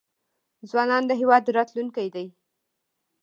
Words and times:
ځوانان 0.69 1.03
د 1.07 1.11
هیواد 1.21 1.43
راتلونکی 1.57 2.07
دی 2.15 2.27